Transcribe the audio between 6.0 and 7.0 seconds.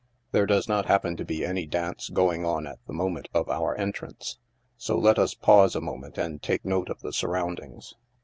and take note